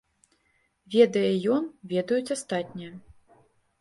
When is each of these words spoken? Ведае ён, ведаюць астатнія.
Ведае 0.95 1.29
ён, 1.55 1.63
ведаюць 1.93 2.33
астатнія. 2.37 2.91